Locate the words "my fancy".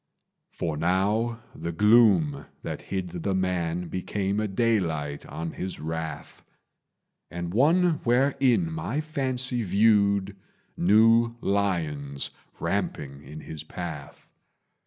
8.71-9.61